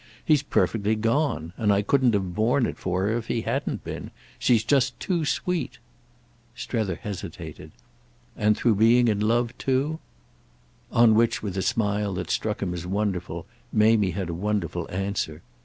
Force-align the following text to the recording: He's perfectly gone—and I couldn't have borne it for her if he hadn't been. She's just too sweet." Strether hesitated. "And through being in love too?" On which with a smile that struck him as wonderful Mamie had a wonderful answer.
He's 0.25 0.41
perfectly 0.41 0.95
gone—and 0.95 1.71
I 1.71 1.83
couldn't 1.83 2.15
have 2.15 2.33
borne 2.33 2.65
it 2.65 2.79
for 2.79 3.03
her 3.03 3.17
if 3.17 3.27
he 3.27 3.41
hadn't 3.41 3.83
been. 3.83 4.09
She's 4.39 4.63
just 4.63 4.99
too 4.99 5.25
sweet." 5.25 5.77
Strether 6.55 6.95
hesitated. 6.95 7.69
"And 8.35 8.57
through 8.57 8.77
being 8.77 9.07
in 9.07 9.19
love 9.19 9.55
too?" 9.59 9.99
On 10.91 11.13
which 11.13 11.43
with 11.43 11.55
a 11.55 11.61
smile 11.61 12.15
that 12.15 12.31
struck 12.31 12.63
him 12.63 12.73
as 12.73 12.87
wonderful 12.87 13.45
Mamie 13.71 14.09
had 14.09 14.29
a 14.29 14.33
wonderful 14.33 14.87
answer. 14.89 15.43